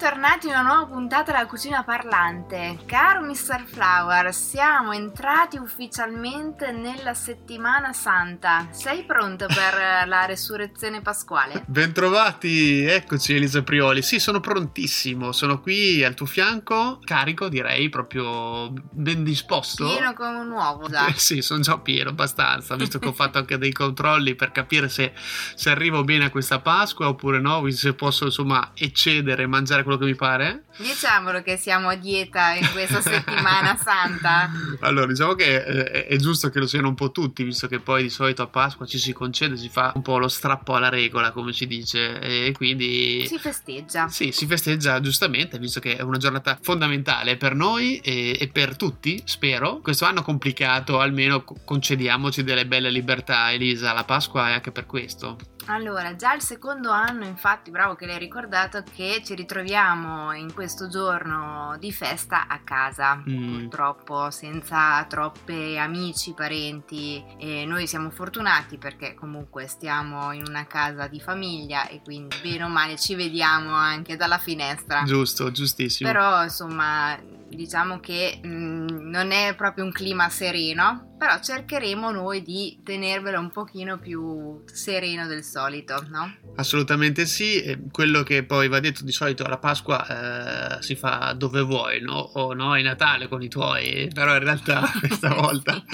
[0.00, 2.78] Bentornati in una nuova puntata della cucina parlante.
[2.86, 3.66] Caro Mr.
[3.66, 8.68] Flower, siamo entrati ufficialmente nella settimana santa.
[8.70, 11.64] Sei pronto per la resurrezione pasquale?
[11.68, 14.00] Bentrovati, eccoci Elisa Prioli.
[14.00, 19.86] Sì, sono prontissimo, sono qui al tuo fianco, carico direi, proprio ben disposto.
[19.86, 21.08] Pieno come un uovo già.
[21.10, 24.88] Eh, sì, sono già pieno abbastanza, visto che ho fatto anche dei controlli per capire
[24.88, 25.12] se,
[25.54, 29.98] se arrivo bene a questa Pasqua oppure no, se posso insomma eccedere, mangiare mangiare quello
[29.98, 30.64] che mi pare.
[30.80, 34.50] Diciamolo che siamo a dieta in questa settimana santa.
[34.80, 38.02] Allora, diciamo che eh, è giusto che lo siano un po' tutti, visto che poi
[38.02, 41.32] di solito a Pasqua ci si concede, si fa un po' lo strappo alla regola,
[41.32, 43.26] come si dice, e quindi...
[43.26, 44.08] Si festeggia.
[44.08, 48.76] Sì, si festeggia giustamente, visto che è una giornata fondamentale per noi e, e per
[48.76, 49.80] tutti, spero.
[49.80, 55.36] Questo anno complicato, almeno concediamoci delle belle libertà, Elisa, la Pasqua è anche per questo.
[55.66, 60.69] Allora, già il secondo anno, infatti, bravo che l'hai ricordato, che ci ritroviamo in questo
[60.88, 63.52] giorno di festa a casa, mm.
[63.52, 71.06] purtroppo senza troppe amici, parenti e noi siamo fortunati perché comunque stiamo in una casa
[71.06, 75.02] di famiglia e quindi bene o male ci vediamo anche dalla finestra.
[75.04, 76.10] Giusto, giustissimo.
[76.10, 82.42] Però insomma, diciamo che mh, mm, non è proprio un clima sereno però cercheremo noi
[82.42, 86.34] di tenervelo un pochino più sereno del solito, no?
[86.56, 91.60] Assolutamente sì, quello che poi va detto di solito alla Pasqua eh, si fa dove
[91.60, 92.14] vuoi, no?
[92.14, 95.84] O no, è Natale con i tuoi, però in realtà questa volta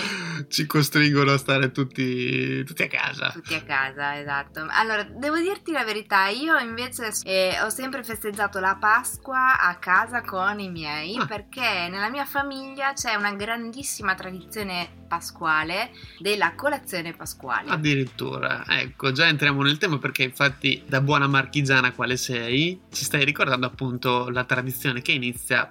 [0.46, 3.30] ci costringono a stare tutti, tutti, a casa.
[3.30, 4.64] Tutti a casa, esatto.
[4.70, 10.20] Allora, devo dirti la verità, io invece eh, ho sempre festeggiato la Pasqua a casa
[10.20, 11.26] con i miei ah.
[11.26, 15.14] perché nella mia famiglia c'è una grandissima tradizione pasquale
[16.18, 17.70] della colazione pasquale.
[17.70, 23.24] Addirittura, ecco, già entriamo nel tema perché infatti da buona marchigiana quale sei, ci stai
[23.24, 25.70] ricordando appunto la tradizione che inizia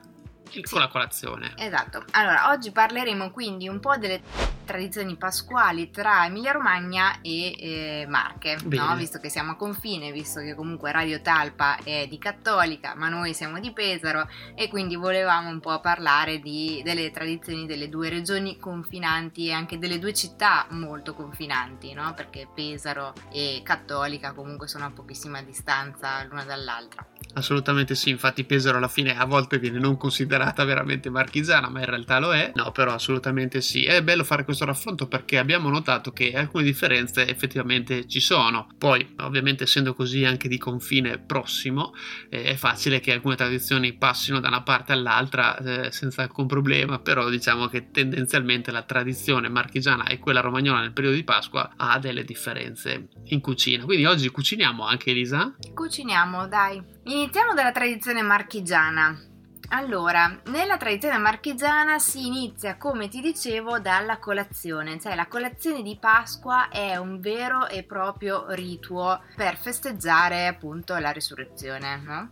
[0.49, 0.61] sì.
[0.61, 1.53] con la colazione.
[1.57, 2.03] Esatto.
[2.11, 4.21] Allora, oggi parleremo quindi un po' delle
[4.65, 8.95] tradizioni pasquali tra Emilia Romagna e eh, Marche, no?
[8.97, 13.33] visto che siamo a confine, visto che comunque Radio Talpa è di Cattolica, ma noi
[13.33, 18.57] siamo di Pesaro e quindi volevamo un po' parlare di, delle tradizioni delle due regioni
[18.57, 22.13] confinanti e anche delle due città molto confinanti, no?
[22.13, 27.05] perché Pesaro e Cattolica comunque sono a pochissima distanza l'una dall'altra.
[27.37, 31.85] Assolutamente sì, infatti Pesaro alla fine a volte viene non considerata veramente marchigiana, ma in
[31.85, 32.51] realtà lo è.
[32.55, 33.83] No, però assolutamente sì.
[33.83, 38.69] È bello fare questo raffronto perché abbiamo notato che alcune differenze effettivamente ci sono.
[38.77, 41.93] Poi, ovviamente, essendo così anche di confine prossimo,
[42.29, 46.99] eh, è facile che alcune tradizioni passino da una parte all'altra eh, senza alcun problema,
[46.99, 51.99] però diciamo che tendenzialmente la tradizione marchigiana e quella romagnola nel periodo di Pasqua ha
[51.99, 53.83] delle differenze in cucina.
[53.83, 55.55] Quindi oggi cuciniamo anche Elisa?
[55.73, 56.81] Cuciniamo, dai.
[57.03, 59.34] Iniziamo dalla tradizione marchigiana.
[59.69, 65.97] Allora, nella tradizione marchigiana si inizia, come ti dicevo, dalla colazione, cioè la colazione di
[65.99, 72.29] Pasqua è un vero e proprio rituo per festeggiare appunto la risurrezione, no?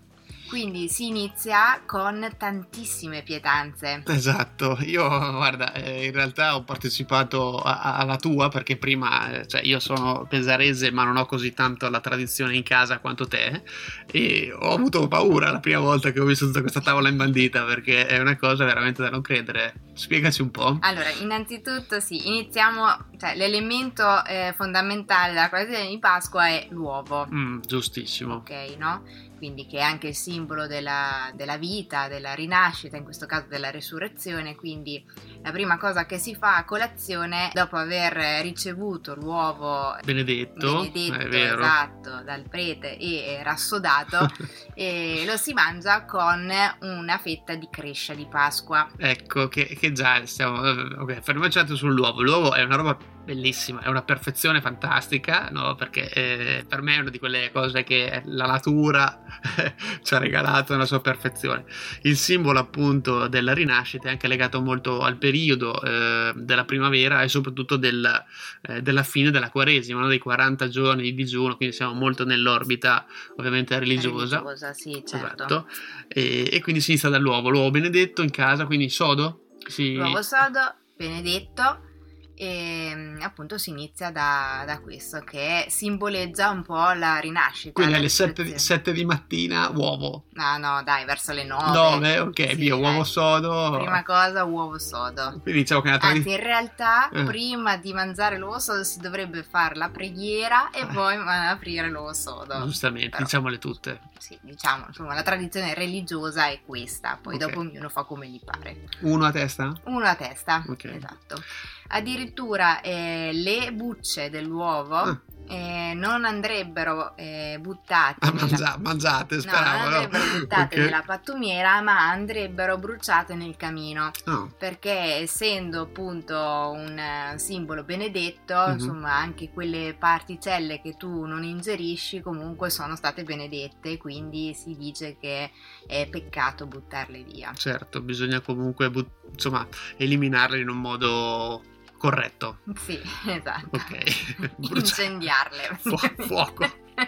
[0.47, 4.03] Quindi si inizia con tantissime pietanze.
[4.07, 9.47] Esatto, io guarda, eh, in realtà ho partecipato a, a, alla tua perché prima, eh,
[9.47, 13.63] cioè io sono pesarese ma non ho così tanto la tradizione in casa quanto te
[14.11, 18.05] e ho avuto paura la prima volta che ho visto tutta questa tavola imbandita perché
[18.05, 19.73] è una cosa veramente da non credere.
[19.93, 20.77] Spiegaci un po'.
[20.81, 22.85] Allora, innanzitutto sì, iniziamo,
[23.19, 27.27] cioè l'elemento eh, fondamentale della colazione di Pasqua è l'uovo.
[27.31, 28.35] Mm, giustissimo.
[28.35, 29.03] Ok, no?
[29.43, 33.71] Quindi che è anche il simbolo della, della, vita, della rinascita, in questo caso della
[33.71, 35.03] resurrezione, quindi
[35.41, 42.21] la prima cosa che si fa a colazione dopo aver ricevuto l'uovo benedetto, benedetto esatto,
[42.23, 44.29] dal prete e rassodato,
[44.73, 46.49] e lo si mangia con
[46.79, 48.89] una fetta di crescia di Pasqua.
[48.97, 50.61] Ecco, che, che già stiamo...
[50.61, 52.21] Ok, fermiamoci sull'uovo.
[52.21, 55.75] L'uovo è una roba bellissima, è una perfezione fantastica, no?
[55.75, 59.23] perché eh, per me è una di quelle cose che la natura
[60.03, 61.65] ci ha regalato nella sua perfezione.
[62.01, 67.29] Il simbolo appunto della rinascita è anche legato molto al periodo eh, della primavera e
[67.29, 68.25] soprattutto del,
[68.61, 70.07] eh, della fine della quaresima, no?
[70.07, 73.05] dei 40 giorni di digiuno, quindi siamo molto nell'orbita
[73.37, 74.37] ovviamente religiosa.
[74.37, 75.45] religiosa sì, certo.
[75.45, 75.67] Esatto.
[76.07, 79.47] E, e, quindi si inizia dall'uovo, l'uovo benedetto in casa, quindi sodo.
[79.65, 79.93] Sì.
[79.93, 81.91] L'uovo sodo benedetto
[82.35, 87.73] e mm, appunto si inizia da, da, questo che simboleggia un po' la rinascita.
[87.73, 90.25] Quindi alle 7 di, di, mattina uovo.
[90.33, 91.71] No, no, dai, verso le 9.
[91.71, 93.77] 9, ok, sì, via, uovo sodo.
[93.77, 95.39] Prima cosa uovo sodo.
[95.41, 96.35] Quindi diciamo che è una tradizione...
[96.35, 97.23] Anzi, in realtà eh.
[97.23, 100.85] prima di mangiare l'uovo sodo si dovrebbe fare la preghiera e eh.
[100.87, 102.63] poi aprire l'uovo sodo.
[102.63, 103.99] Giustamente, Però, diciamole tutte.
[104.17, 107.47] Sì, diciamo, insomma, la tradizione religiosa è questa, poi okay.
[107.47, 108.87] dopo ognuno fa come gli pare.
[109.01, 109.73] Uno a testa?
[109.83, 110.85] Uno a testa, ok.
[110.85, 111.43] Esatto.
[111.89, 115.21] Addirittura eh, le bucce dell'uovo ah.
[115.47, 118.25] eh, non andrebbero eh, buttate.
[118.25, 118.77] Ah, mangia- nella...
[118.79, 119.77] mangiate, speravo.
[119.77, 120.39] No, non andrebbero no?
[120.39, 120.85] buttate okay.
[120.85, 124.11] nella pattumiera, ma andrebbero bruciate nel camino.
[124.25, 124.51] Oh.
[124.57, 128.71] Perché essendo appunto un uh, simbolo benedetto, mm-hmm.
[128.71, 135.17] insomma, anche quelle particelle che tu non ingerisci comunque sono state benedette, quindi si dice
[135.19, 135.51] che
[135.85, 137.51] è peccato buttarle via.
[137.53, 141.63] Certo, bisogna comunque but- insomma, eliminarle in un modo
[142.03, 142.57] corretto.
[142.75, 143.69] Sì, esatto.
[143.71, 144.51] Ok.
[144.75, 145.77] Incendiarle.
[145.79, 145.95] Fu-
[146.25, 146.65] fuoco.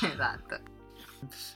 [0.00, 0.60] esatto.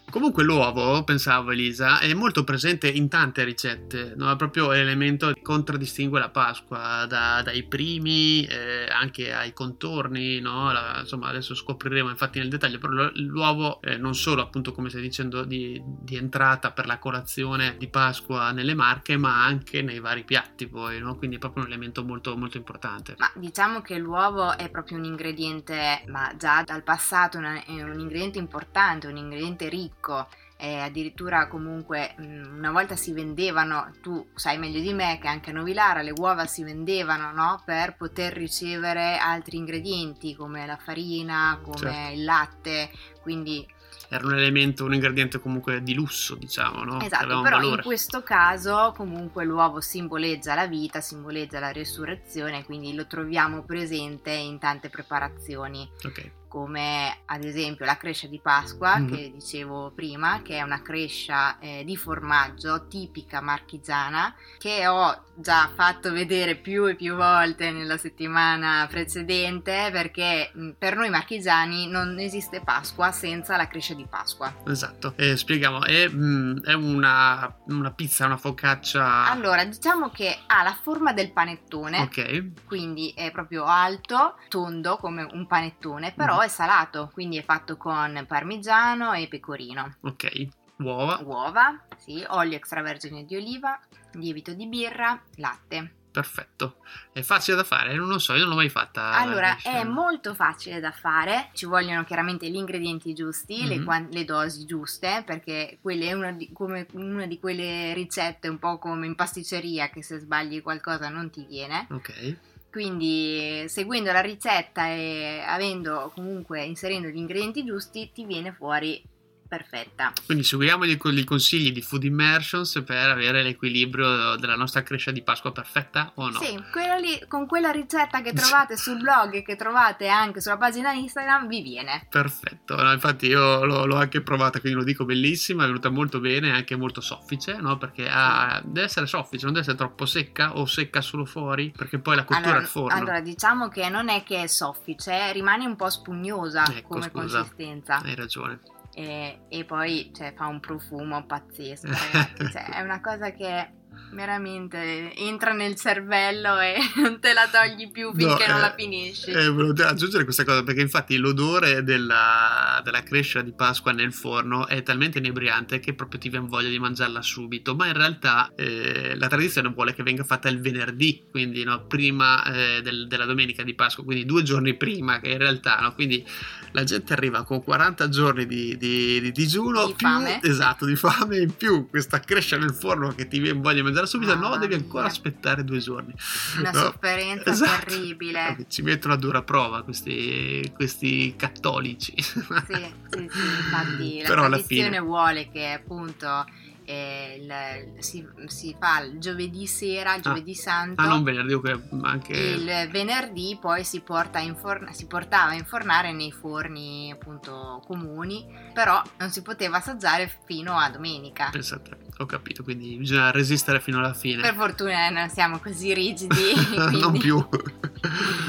[0.09, 4.31] Comunque l'uovo, pensavo Elisa, è molto presente in tante ricette, no?
[4.31, 10.73] è proprio l'elemento che contraddistingue la Pasqua da, dai primi eh, anche ai contorni, no?
[10.73, 15.03] la, insomma adesso scopriremo infatti nel dettaglio, però l'uovo eh, non solo appunto come stai
[15.03, 20.23] dicendo di, di, entrata per la colazione di Pasqua nelle marche, ma anche nei vari
[20.23, 21.17] piatti poi, no?
[21.17, 23.17] quindi è proprio un elemento molto, molto importante.
[23.19, 28.39] Ma diciamo che l'uovo è proprio un ingrediente, ma già dal passato è un ingrediente
[28.39, 34.81] importante, un ingrediente ricco ricco eh, addirittura comunque una volta si vendevano, tu sai meglio
[34.81, 37.63] di me che anche a Novilara le uova si vendevano no?
[37.65, 42.13] per poter ricevere altri ingredienti come la farina, come certo.
[42.15, 43.67] il latte, quindi
[44.09, 47.01] era un elemento, un ingrediente comunque di lusso, diciamo, no?
[47.01, 53.07] Esatto, però in questo caso comunque l'uovo simboleggia la vita, simboleggia la resurrezione, quindi lo
[53.09, 55.91] troviamo presente in tante preparazioni.
[56.05, 59.13] Ok come ad esempio la crescia di Pasqua mm.
[59.13, 65.71] che dicevo prima, che è una crescia eh, di formaggio tipica marchigiana che ho già
[65.75, 72.19] fatto vedere più e più volte nella settimana precedente perché mh, per noi marchigiani non
[72.19, 74.55] esiste Pasqua senza la crescia di Pasqua.
[74.67, 79.31] Esatto, eh, spieghiamo, è, mh, è una, una, pizza, una focaccia...
[79.31, 85.29] Allora, diciamo che ha la forma del panettone, ok, quindi è proprio alto, tondo come
[85.33, 89.97] un panettone, però mm è salato, quindi è fatto con parmigiano e pecorino.
[90.03, 90.47] Ok,
[90.79, 91.21] uova.
[91.23, 93.79] Uova, sì, olio extravergine di oliva,
[94.13, 95.95] lievito di birra, latte.
[96.17, 96.77] Perfetto,
[97.13, 99.13] è facile da fare, non lo so, io non l'ho mai fatta.
[99.13, 103.69] Allora, è molto facile da fare, ci vogliono chiaramente gli ingredienti giusti, mm-hmm.
[103.69, 104.11] le, mhm.
[104.13, 108.79] le, dosi giuste, perché quella è una di, come una di quelle ricette un po'
[108.79, 111.87] come in pasticceria che se sbagli qualcosa non ti viene.
[111.91, 119.03] Ok quindi seguendo la ricetta e avendo comunque inserendo gli ingredienti giusti ti viene fuori
[119.47, 120.13] perfetta.
[120.25, 125.53] Quindi seguiamo i consigli di Food Immersions per avere l'equilibrio della nostra crescita di Pasqua
[125.53, 126.39] perfetta o no?
[126.41, 126.59] Sì,
[127.01, 131.47] lì, con quella ricetta che trovate sul blog e che trovate anche sulla pagina Instagram
[131.47, 132.07] vi viene.
[132.09, 136.21] Perfetto, no, infatti io l'ho, l'ho, anche provata, quindi lo dico bellissima, è venuta molto
[136.21, 137.79] bene, anche molto soffice, no?
[137.79, 141.99] Perché ha, deve essere soffice, non deve essere troppo secca o secca solo fuori, perché
[141.99, 142.97] poi la cottura allora, al forno.
[142.97, 147.39] Allora, diciamo che non è che è soffice, rimane un po' spugnosa ecco, come scusa,
[147.39, 148.01] consistenza.
[148.03, 148.61] Hai ragione
[148.97, 152.51] e, e poi cioè, fa un profumo pazzesco, ragazzi.
[152.51, 153.69] cioè, è una cosa che
[154.11, 158.75] veramente entra nel cervello e non te la togli più finché no, non eh, la
[158.77, 159.31] finisci.
[159.31, 164.67] Eh, volevo aggiungere questa cosa perché infatti l'odore della, della crescita di Pasqua nel forno
[164.67, 169.15] è talmente inebriante che proprio ti viene voglia di mangiarla subito, ma in realtà eh,
[169.17, 173.63] la tradizione vuole che venga fatta il venerdì, quindi no, prima eh, del, della domenica
[173.63, 176.25] di Pasqua, quindi due giorni prima che in realtà, no, quindi
[176.73, 180.09] la gente arriva con 40 giorni di, di, di digiuno, di più,
[180.43, 183.96] esatto, di fame in più questa crescita nel forno che ti viene voglia di mangiare
[184.05, 185.13] subito, ah, no, devi ancora mia.
[185.13, 186.13] aspettare due giorni.
[186.59, 186.79] Una no?
[186.79, 187.87] sofferenza esatto.
[187.87, 188.67] terribile.
[188.69, 192.13] Ci mettono a dura prova questi, questi cattolici.
[192.17, 196.45] Sì, sì, sì, infatti la Però tradizione vuole che appunto
[196.87, 200.23] eh, il, si, si, fa il giovedì sera, il ah.
[200.23, 201.03] giovedì ah, santo.
[201.03, 201.61] Ah, non venerdì,
[202.03, 202.33] anche...
[202.33, 208.47] Il venerdì poi si, porta in forna, si portava a infornare nei forni appunto comuni,
[208.73, 211.49] però non si poteva assaggiare fino a domenica.
[211.51, 214.43] Pensate, ho capito, quindi bisogna resistere fino alla fine.
[214.43, 216.53] Per fortuna non siamo così rigidi.
[216.73, 217.01] quindi...
[217.01, 217.37] non più.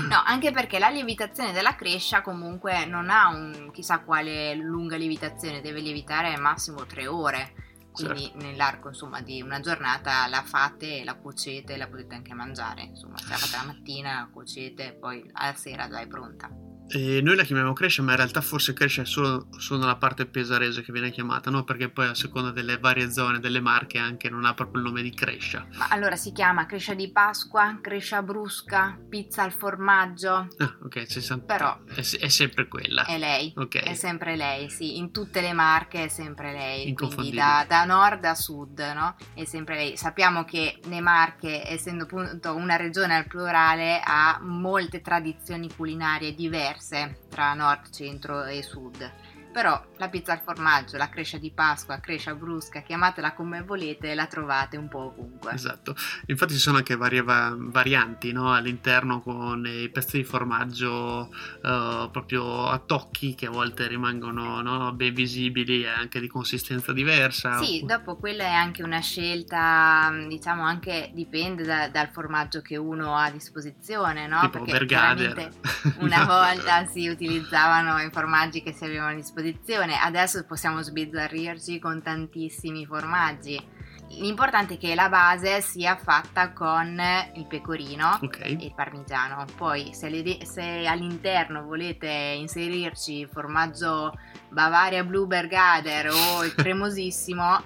[0.09, 5.61] no, anche perché la lievitazione della crescia comunque non ha un chissà quale lunga lievitazione,
[5.61, 7.65] deve lievitare massimo tre ore
[8.05, 8.37] quindi certo.
[8.37, 13.17] nell'arco insomma, di una giornata la fate, la cuocete e la potete anche mangiare, insomma,
[13.17, 16.66] se la fate la mattina, la cuocete, poi alla sera già è pronta.
[16.89, 20.83] E noi la chiamiamo cresce, ma in realtà forse cresce solo, solo nella parte pesarese
[20.83, 21.63] che viene chiamata, no?
[21.63, 25.01] Perché poi a seconda delle varie zone delle marche anche non ha proprio il nome
[25.01, 25.67] di crescia.
[25.75, 30.47] Ma allora si chiama crescia di Pasqua, crescia brusca, pizza al formaggio.
[30.57, 31.57] Ah, ok, c'è sempre...
[31.57, 33.03] Però è, è, sempre quella.
[33.03, 33.51] È lei.
[33.55, 33.77] Ok.
[33.77, 34.97] È sempre lei, sì.
[34.97, 36.93] In tutte le marche è sempre lei.
[36.93, 39.15] Quindi da, da nord a sud, no?
[39.33, 39.97] È sempre lei.
[39.97, 46.76] Sappiamo che le Marche, essendo appunto una regione al plurale, ha molte tradizioni culinarie diverse
[46.77, 49.11] diverse tra nord, centro e sud
[49.51, 54.27] però la pizza al formaggio, la crescia di Pasqua, crescia brusca, chiamatela come volete, la
[54.27, 55.53] trovate un po' ovunque.
[55.53, 55.95] Esatto,
[56.27, 58.53] infatti ci sono anche varie va- varianti no?
[58.53, 61.31] all'interno con i pezzi di formaggio
[61.63, 64.91] uh, proprio a tocchi che a volte rimangono no?
[64.93, 67.61] ben visibili e anche di consistenza diversa.
[67.63, 73.15] Sì, dopo quella è anche una scelta, diciamo anche dipende da, dal formaggio che uno
[73.15, 74.41] ha a disposizione, no?
[74.41, 75.51] Tipo Perché Bergader.
[75.99, 81.79] una volta si utilizzavano i formaggi che si avevano a disposizione disposizione, adesso possiamo sbizzarrirci
[81.79, 83.75] con tantissimi formaggi.
[84.09, 86.99] L'importante è che la base sia fatta con
[87.35, 88.57] il pecorino okay.
[88.59, 89.45] e il parmigiano.
[89.55, 94.17] Poi, se, le, se, all'interno volete inserirci formaggio
[94.49, 97.61] Bavaria Bluebergader o il cremosissimo,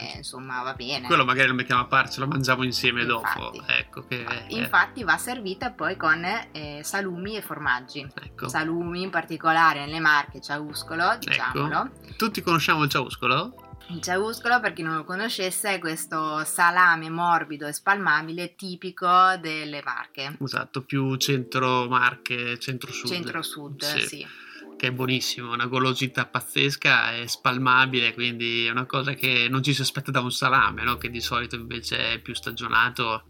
[0.00, 1.06] eh, insomma, va bene.
[1.06, 3.66] Quello magari lo mettiamo a parte, lo mangiamo insieme infatti, dopo.
[3.66, 8.06] Ecco che, infatti, va servita poi con eh, salumi e formaggi.
[8.22, 8.48] Ecco.
[8.48, 11.84] Salumi, in particolare nelle marche Ciauscolo, diciamolo.
[11.84, 12.14] Ecco.
[12.16, 13.61] Tutti conosciamo il Ciauscolo?
[13.88, 19.82] Il ciauscolo, per chi non lo conoscesse, è questo salame morbido e spalmabile tipico delle
[19.84, 20.36] Marche.
[20.40, 23.10] Esatto, più centro-Marche, centro-sud.
[23.10, 24.00] Centro-sud, sì.
[24.00, 24.26] sì.
[24.76, 29.74] Che è buonissimo, una golosità pazzesca, è spalmabile, quindi è una cosa che non ci
[29.74, 30.96] si aspetta da un salame, no?
[30.96, 33.22] che di solito invece è più stagionato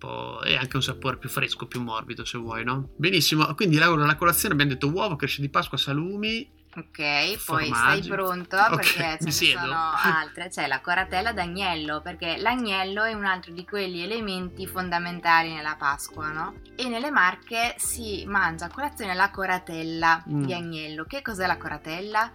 [0.44, 2.94] e anche un sapore più fresco, più morbido se vuoi, no?
[2.97, 8.02] Benissimo, quindi Laura, la colazione abbiamo detto uovo, cresce di Pasqua, salumi, Ok, poi stai
[8.02, 9.60] pronto perché ce ne siedo.
[9.60, 10.48] sono altre.
[10.48, 16.28] C'è la coratella d'agnello, perché l'agnello è un altro di quegli elementi fondamentali nella Pasqua,
[16.28, 16.54] no?
[16.74, 20.44] E nelle Marche si mangia a colazione la coratella mm.
[20.44, 21.04] di agnello.
[21.04, 22.30] Che cos'è la coratella?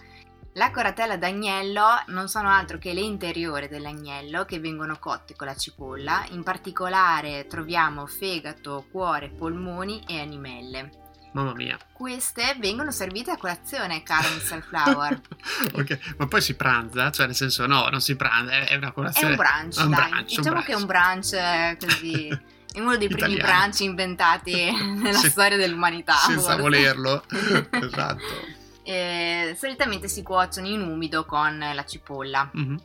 [0.53, 5.55] La coratella d'agnello non sono altro che le interiori dell'agnello che vengono cotte con la
[5.55, 11.05] cipolla, in particolare troviamo fegato, cuore, polmoni e animelle.
[11.37, 11.77] Mamma mia.
[11.93, 14.59] Queste vengono servite a colazione, caro Mr.
[14.63, 15.21] Flower.
[15.71, 17.11] ok, ma poi si pranza?
[17.11, 19.35] Cioè, nel senso, no, non si pranza, è una colazione.
[19.35, 20.09] È un brunch, un dai.
[20.09, 22.27] Brunch, diciamo un che è un brunch eh, così.
[22.73, 26.15] È uno dei primi brunch inventati nella sì, storia dell'umanità.
[26.15, 26.61] Senza forse.
[26.61, 27.23] volerlo.
[27.69, 28.55] esatto.
[28.81, 32.49] E, solitamente si cuociono in umido con la cipolla.
[32.57, 32.77] Mm-hmm.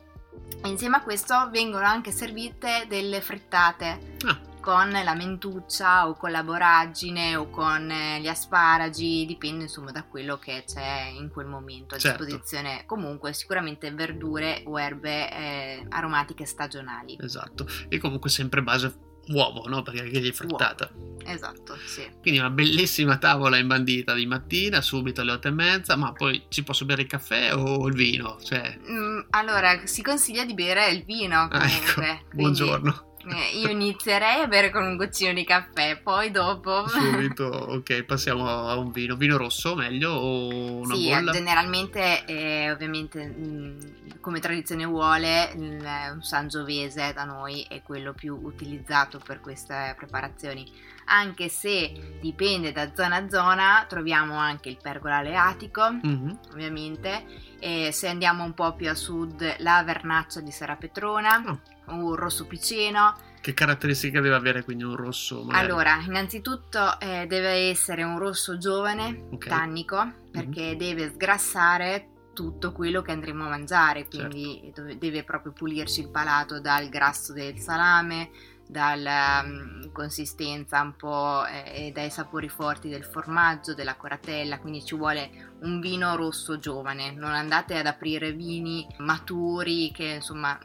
[0.65, 4.17] Insieme a questo vengono anche servite delle frittate.
[4.25, 9.91] Ah con la mentuccia o con la boragine o con eh, gli asparagi, dipende insomma
[9.91, 12.23] da quello che c'è in quel momento a certo.
[12.23, 12.85] disposizione.
[12.85, 17.17] Comunque sicuramente verdure o erbe eh, aromatiche stagionali.
[17.19, 19.81] Esatto, e comunque sempre base uovo, no?
[19.81, 20.89] Perché è frittata.
[20.93, 21.19] Uovo.
[21.25, 22.09] Esatto, sì.
[22.21, 26.63] Quindi una bellissima tavola imbandita di mattina, subito alle otto e mezza, ma poi ci
[26.63, 28.37] posso bere il caffè o il vino?
[28.41, 28.79] Cioè...
[28.89, 32.07] Mm, allora, si consiglia di bere il vino comunque.
[32.07, 32.27] Ah, ecco.
[32.33, 33.11] Buongiorno.
[33.25, 36.87] Eh, io inizierei a bere con un goccino di caffè, poi dopo...
[36.89, 39.15] Subito, ok, passiamo a un vino.
[39.15, 41.31] Vino rosso meglio o una sì, bolla?
[41.31, 43.79] generalmente, eh, ovviamente, mh, mm,
[44.19, 50.69] come tradizione vuole, mh, un sangiovese da noi è quello più utilizzato per queste preparazioni.
[51.05, 56.31] Anche se dipende da zona a zona, troviamo anche il pergolale atico, mm-hmm.
[56.51, 57.25] ovviamente,
[57.59, 61.43] e se andiamo un po' più a sud, la vernaccia di Sera Petrona.
[61.45, 63.15] Oh un rosso piceno.
[63.41, 65.43] Che caratteristiche deve avere quindi un rosso?
[65.43, 65.65] Magari?
[65.65, 69.49] Allora, innanzitutto eh, deve essere un rosso giovane, okay.
[69.49, 70.77] tannico, perché mm-hmm.
[70.77, 74.95] deve sgrassare tutto quello che andremo a mangiare, quindi certo.
[74.97, 78.31] deve proprio pulirci il palato dal grasso del salame,
[78.67, 84.83] dalla um, consistenza un po' eh, e dai sapori forti del formaggio, della coratella, quindi
[84.83, 85.29] ci vuole
[85.61, 90.57] un vino rosso giovane, non andate ad aprire vini maturi che insomma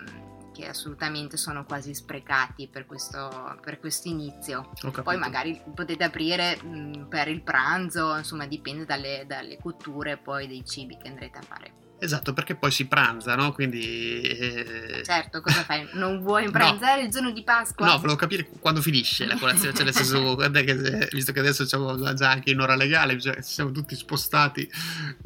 [0.59, 4.73] che assolutamente sono quasi sprecati per questo per inizio.
[5.05, 10.65] Poi magari potete aprire mh, per il pranzo, insomma dipende dalle, dalle cotture poi dei
[10.65, 11.88] cibi che andrete a fare.
[12.01, 13.53] Esatto, perché poi si pranza, no?
[13.53, 14.21] Quindi...
[14.21, 15.03] Eh...
[15.05, 15.87] Certo, cosa fai?
[15.99, 17.07] Non vuoi pranzare no.
[17.07, 17.87] il giorno di Pasqua?
[17.87, 22.15] No, volevo capire quando finisce la colazione, cioè nel senso, che, visto che adesso siamo
[22.15, 24.71] già anche in ora legale, cioè siamo tutti spostati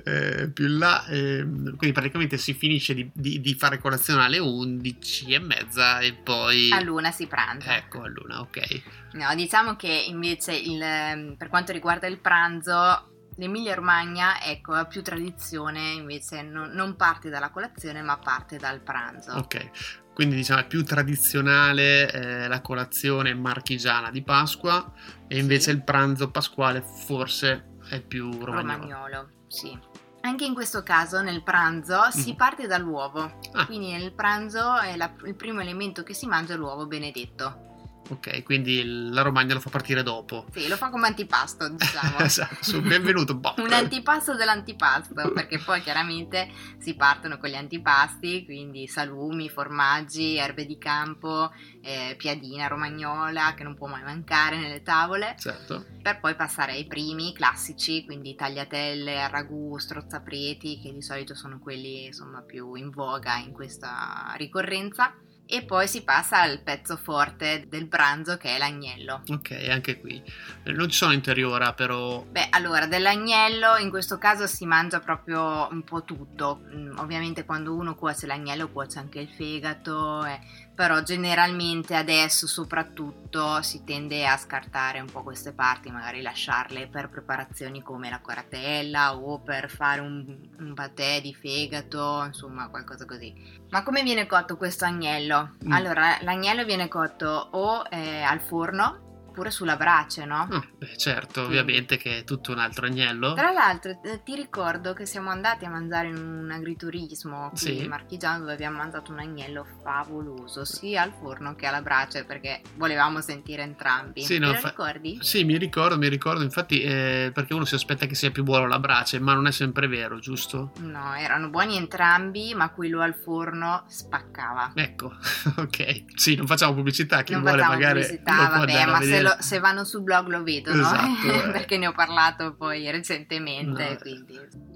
[0.04, 4.38] eh, più in là, eh, quindi praticamente si finisce di, di, di, fare colazione alle
[4.38, 6.70] 11 e mezza e poi...
[6.72, 7.76] A luna si pranza.
[7.76, 8.82] Ecco, a luna, ok.
[9.12, 15.02] No, diciamo che invece il, per quanto riguarda il pranzo L'Emilia Romagna, ecco, ha più
[15.02, 19.32] tradizione, invece non, non, parte dalla colazione, ma parte dal pranzo.
[19.32, 19.70] Ok,
[20.12, 24.92] quindi diciamo è più tradizionale eh, la colazione marchigiana di Pasqua
[25.26, 25.76] e invece sì.
[25.76, 28.82] il pranzo pasquale forse è più romagnolo.
[28.82, 29.78] Romagnolo, sì.
[30.24, 32.36] Anche in questo caso nel pranzo si mm.
[32.36, 33.66] parte dall'uovo, ah.
[33.66, 34.60] quindi nel pranzo
[34.94, 37.70] la, il primo elemento che si mangia è l'uovo benedetto.
[38.10, 40.46] Ok, quindi la Romagna lo fa partire dopo.
[40.52, 42.18] Sì, lo fa come antipasto, diciamo.
[42.20, 43.34] esatto, benvenuto.
[43.34, 43.54] Boh.
[43.58, 50.66] Un antipasto dell'antipasto, perché poi chiaramente si partono con gli antipasti, quindi salumi, formaggi, erbe
[50.66, 55.36] di campo, eh, piadina romagnola, che non può mai mancare nelle tavole.
[55.38, 55.86] Certo.
[56.02, 62.06] Per poi passare ai primi classici, quindi tagliatelle, ragù, strozzapreti, che di solito sono quelli
[62.06, 65.14] insomma più in voga in questa ricorrenza
[65.46, 69.22] e poi si passa al pezzo forte del pranzo che è l'agnello.
[69.28, 70.22] Ok, anche qui.
[70.64, 72.22] Non ci sono interiora però...
[72.22, 76.62] Beh, allora, dell'agnello in questo caso si mangia proprio un po' tutto.
[76.74, 80.40] Mm, ovviamente quando uno cuoce l'agnello cuoce anche il fegato, eh,
[80.74, 87.08] però generalmente adesso soprattutto si tende a scartare un po' queste parti, magari lasciarle per
[87.08, 93.34] preparazioni come la coratella o per fare un, un patè di fegato, insomma qualcosa così.
[93.70, 95.56] Ma come viene cotto questo agnello?
[95.64, 95.72] Mm.
[95.72, 100.46] Allora, l'agnello viene cotto o eh, al forno Oppure sulla brace, no?
[100.50, 101.58] Oh, beh, certo, Quindi.
[101.58, 103.32] ovviamente che è tutto un altro agnello.
[103.32, 107.78] Tra l'altro, eh, ti ricordo che siamo andati a mangiare in un agriturismo qui sì.
[107.78, 112.60] in Marchigiano dove abbiamo mangiato un agnello favoloso, sia al forno che alla brace, perché
[112.74, 114.20] volevamo sentire entrambi.
[114.22, 114.68] Sì, no, fa...
[114.68, 115.16] ricordi?
[115.22, 118.66] Sì, mi ricordo, mi ricordo, infatti, eh, perché uno si aspetta che sia più buono
[118.66, 120.72] la brace, ma non è sempre vero, giusto?
[120.80, 124.72] No, erano buoni entrambi, ma quello al forno spaccava.
[124.74, 125.10] Ecco,
[125.56, 126.04] ok.
[126.16, 128.00] Sì, non facciamo pubblicità, chi non vuole magari...
[128.02, 131.50] Pubblicità, vabbè, ma se lo, se vanno sul blog lo vedono, esatto, eh.
[131.50, 133.98] perché ne ho parlato poi recentemente.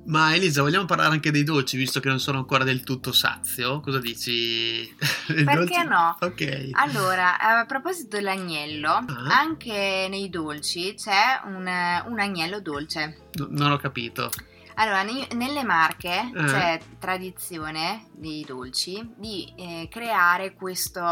[0.06, 3.80] Ma Elisa, vogliamo parlare anche dei dolci, visto che non sono ancora del tutto sazio?
[3.80, 4.88] Cosa dici?
[5.26, 6.16] perché no?
[6.20, 6.70] Ok.
[6.72, 9.26] Allora, a proposito dell'agnello, ah.
[9.28, 11.66] anche nei dolci c'è un,
[12.06, 13.28] un agnello dolce.
[13.34, 14.30] No, non ho capito.
[14.78, 16.44] Allora, nelle marche eh.
[16.44, 21.02] c'è tradizione dei dolci di eh, creare questo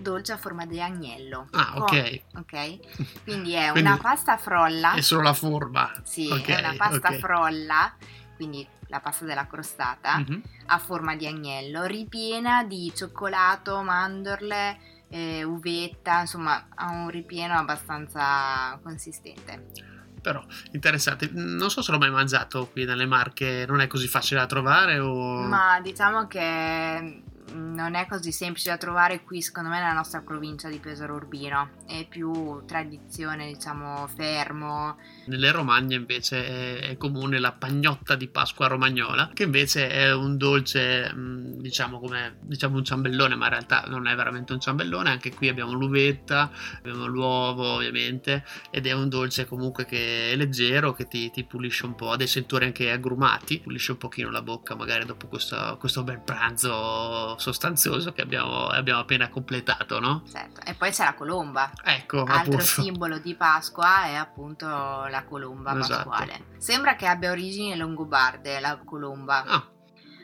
[0.00, 1.48] dolce a forma di agnello.
[1.52, 2.22] Ah, ok.
[2.34, 2.78] Oh, ok.
[3.24, 4.94] Quindi è quindi una pasta frolla.
[4.94, 5.90] È solo la forma.
[6.02, 7.18] Sì, okay, è una pasta okay.
[7.18, 7.94] frolla,
[8.36, 10.40] quindi la pasta della crostata, mm-hmm.
[10.66, 18.78] a forma di agnello, ripiena di cioccolato, mandorle, eh, uvetta, insomma ha un ripieno abbastanza
[18.82, 19.88] consistente.
[20.20, 24.40] Però interessante, non so se l'ho mai mangiato qui nelle Marche, non è così facile
[24.40, 25.40] da trovare o...
[25.46, 30.68] Ma diciamo che non è così semplice da trovare qui, secondo me, nella nostra provincia
[30.68, 31.70] di Pesaro Urbino.
[31.86, 34.96] È più tradizione, diciamo, fermo.
[35.26, 41.12] Nelle Romagne invece è, comune la pagnotta di Pasqua romagnola, che invece è un dolce,
[41.12, 45.10] mm, diciamo come diciamo un ciambellone, ma in realtà non è veramente un ciambellone.
[45.10, 50.92] Anche qui abbiamo l'uvetta, abbiamo l'uovo, ovviamente, ed è un dolce comunque che è leggero,
[50.92, 54.42] che ti, ti pulisce un po', ha dei sentori anche agrumati, pulisce un pochino la
[54.42, 60.22] bocca, magari dopo questo, questo bel pranzo sostanzioso che abbiamo, abbiamo, appena completato, no?
[60.30, 61.72] Certo, e poi c'è la colomba.
[61.82, 62.64] Ecco, Altro appunto.
[62.64, 66.08] simbolo di Pasqua è appunto la colomba esatto.
[66.08, 66.44] pasquale.
[66.58, 69.44] Sembra che abbia origini longobarde la colomba.
[69.44, 69.68] Ah.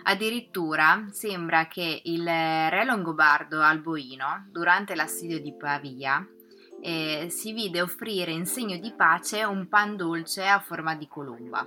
[0.04, 6.24] Addirittura sembra che il re longobardo Alboino, durante l'assedio di Pavia,
[6.80, 11.66] eh, si vide offrire in segno di pace un pan dolce a forma di colomba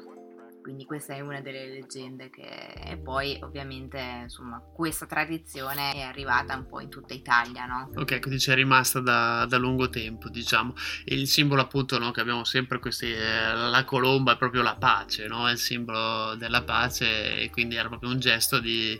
[0.69, 6.55] quindi questa è una delle leggende che e poi ovviamente insomma questa tradizione è arrivata
[6.55, 7.89] un po' in tutta Italia no?
[7.95, 12.21] ok quindi c'è rimasta da, da lungo tempo diciamo e il simbolo appunto no, che
[12.21, 15.47] abbiamo sempre questi eh, la colomba è proprio la pace no?
[15.49, 18.99] è il simbolo della pace e quindi era proprio un gesto di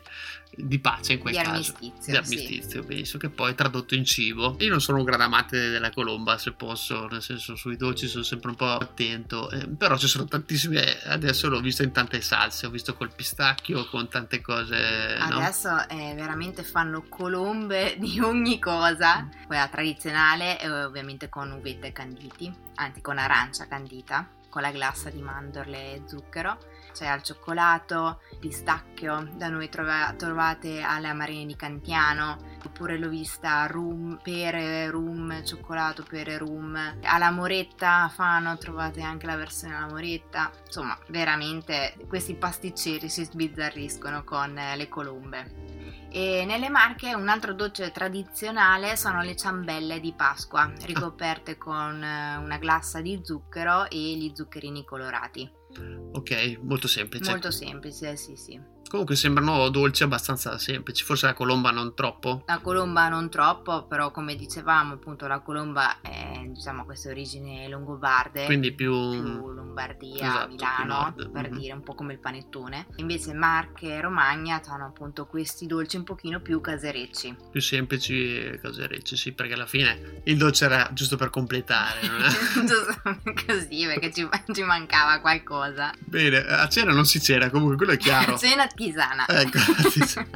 [0.55, 2.87] di pace in quel di caso armistizio, di armistizio sì.
[2.87, 6.53] penso che poi tradotto in cibo io non sono un gran amante della colomba se
[6.53, 11.01] posso nel senso sui dolci sono sempre un po' attento eh, però ci sono tantissime
[11.03, 15.87] adesso l'ho visto in tante salse ho visto col pistacchio con tante cose adesso no?
[15.89, 19.27] eh, veramente fanno colombe di ogni cosa.
[19.45, 25.21] Quella tradizionale è ovviamente con uvette canditi anzi con arancia candita con la glassa di
[25.21, 26.57] mandorle e zucchero
[26.99, 33.65] c'è al cioccolato, pistacchio, da noi trova- trovate alle amarene di Cantiano, oppure l'ho vista
[33.67, 36.97] rum, pere, rum, cioccolato, pere, rum.
[37.03, 40.51] Alla moretta Fano trovate anche la versione alla moretta.
[40.65, 45.67] Insomma, veramente questi pasticceri si sbizzarriscono con le colombe.
[46.11, 52.57] E nelle Marche un altro dolce tradizionale sono le ciambelle di Pasqua, ricoperte con una
[52.57, 55.58] glassa di zucchero e gli zuccherini colorati.
[56.13, 57.29] Ok, molto semplice.
[57.29, 58.59] Molto semplice, sì, sì.
[58.89, 62.41] Comunque sembrano dolci abbastanza semplici, forse la colomba non troppo.
[62.47, 68.45] La colomba non troppo, però come dicevamo appunto la colomba è diciamo queste origini longobarde.
[68.45, 71.59] Quindi più, più Lombardia, esatto, Milano, più per mm-hmm.
[71.59, 72.87] dire un po' come il panettone.
[72.95, 77.35] Invece Marche e Romagna hanno appunto questi dolci un pochino più caserecci.
[77.51, 82.21] Più semplici e caserecci, sì, perché alla fine il dolce era giusto per completare, non
[82.23, 82.29] è?
[82.65, 83.01] giusto
[83.45, 85.93] così, perché ci, ci, mancava qualcosa.
[85.99, 88.33] Bene, a cena non si cena, comunque quello è chiaro.
[88.33, 89.25] a cena tisana.
[89.27, 89.59] Ecco,
[89.91, 90.27] tisana.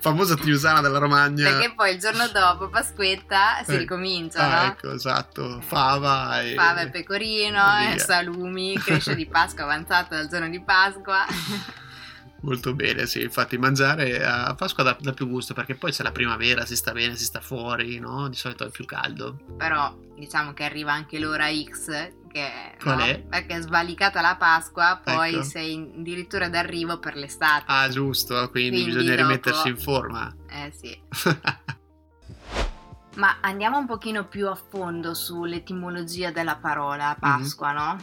[0.00, 1.50] famosa Tiusana della Romagna.
[1.50, 3.78] Perché poi il giorno dopo, Pasquetta, si eh.
[3.78, 4.72] ricomincia, ah, no?
[4.72, 6.54] Ecco, esatto, fava e...
[6.54, 11.24] Fava e pecorino, e salumi, cresce di Pasqua avanzato dal giorno di Pasqua.
[12.44, 16.12] Molto bene, sì, infatti mangiare a Pasqua dà, dà, più gusto perché poi c'è la
[16.12, 18.28] primavera, si sta bene, si sta fuori, no?
[18.28, 19.38] Di solito è più caldo.
[19.56, 22.50] Però diciamo che arriva anche l'ora X che
[22.82, 23.04] Qual no?
[23.04, 23.20] è?
[23.20, 25.42] perché è svalicata la Pasqua, poi Ecco.
[25.44, 27.64] sei addirittura d'arrivo per l'estate.
[27.68, 30.34] Ah, giusto, quindi, Quindi bisogna dopo- rimettersi in forma.
[30.48, 31.00] Eh sì.
[33.16, 37.96] Ma andiamo un pochino più a fondo sull'etimologia della parola Pasqua, no?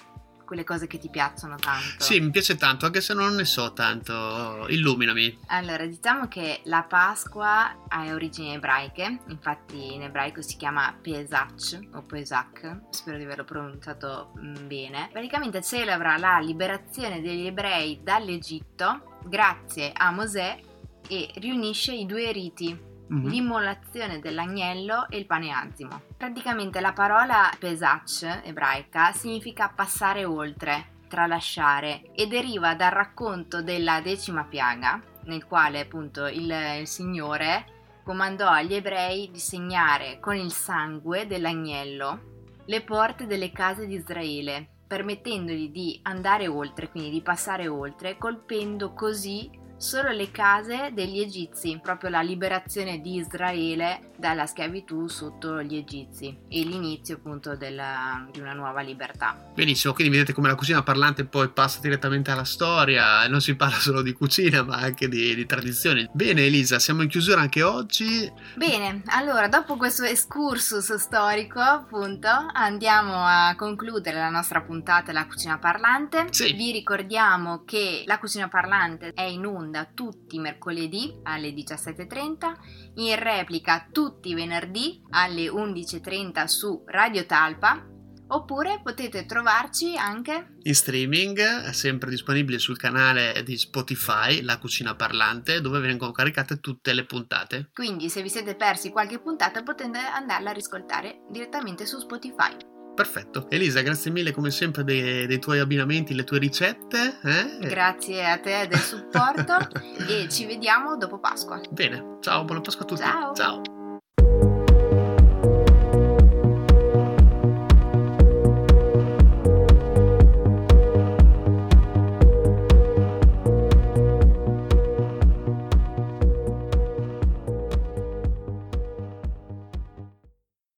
[0.52, 2.04] Quelle cose che ti piacciono tanto.
[2.04, 4.68] sì, mi piace tanto, anche se non ne so tanto.
[4.68, 5.40] Illuminami.
[5.48, 12.02] Allora, diciamo che la Pasqua ha origini ebraiche, infatti in ebraico si chiama Pesach o
[12.02, 15.08] Pesach, spero di averlo pronunciato mm, bene.
[15.10, 20.60] Praticamente celebra la liberazione degli ebrei dall'Egitto grazie a Mosè
[21.08, 22.78] e riunisce i due riti,
[23.12, 23.28] Mhm.
[23.28, 26.02] l'immolazione dell'agnello e il pane azimo.
[26.16, 34.46] Praticamente la parola Pesach ebraica significa passare oltre, tralasciare e deriva dal racconto della decima
[34.46, 41.28] piaga, nel quale appunto il, il Signore comandò agli ebrei di segnare con il sangue
[41.28, 42.30] dell'agnello
[42.66, 48.94] le porte delle case di Israele, permettendogli di andare oltre, quindi di passare oltre, colpendo
[48.94, 49.50] così
[49.82, 56.28] solo le case degli egizi, proprio la liberazione di Israele dalla schiavitù sotto gli egizi
[56.48, 59.50] e l'inizio appunto della- di una nuova libertà.
[59.56, 63.78] Benissimo, quindi vedete come la cucina parlante poi passa direttamente alla storia, non si parla
[63.78, 66.08] solo di cucina ma anche di, di tradizioni.
[66.14, 68.32] Bene Elisa, siamo in chiusura anche oggi.
[68.56, 75.58] Bene, allora dopo questo excursus storico appunto andiamo a concludere la nostra puntata La cucina
[75.58, 76.28] parlante.
[76.30, 76.54] Sì.
[76.54, 82.56] Vi ricordiamo che La cucina parlante è in onda tutti i mercoledì alle 17.30,
[82.96, 87.88] in replica tutti i venerdì alle 11.30 su Radio Talpa.
[88.34, 95.60] Oppure potete trovarci anche In streaming, sempre disponibile sul canale di Spotify, La Cucina Parlante,
[95.60, 97.72] dove vengono caricate tutte le puntate.
[97.74, 102.71] Quindi se vi siete persi qualche puntata potete andarla a riscoltare direttamente su Spotify.
[102.94, 103.48] Perfetto.
[103.50, 107.18] Elisa, grazie mille come sempre dei, dei tuoi abbinamenti, le tue ricette.
[107.24, 107.68] eh?
[107.68, 109.56] Grazie a te del supporto
[110.08, 111.60] e ci vediamo dopo Pasqua.
[111.70, 113.02] Bene, ciao, buona Pasqua a tutti.
[113.02, 113.34] Ciao.
[113.34, 113.81] ciao.